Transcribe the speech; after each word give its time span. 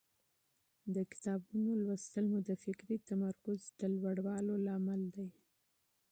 د 0.95 0.95
کتابونو 1.11 1.71
مطالعه 1.89 2.21
مو 2.29 2.37
د 2.49 2.51
فکري 2.63 2.97
تمرکز 3.09 3.59
د 3.79 3.81
لوړولو 3.95 4.53
لامل 4.65 5.01
دی. 5.15 5.29